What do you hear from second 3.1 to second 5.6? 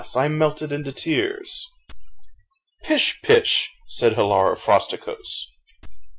pish!" said Hilaro Frosticos.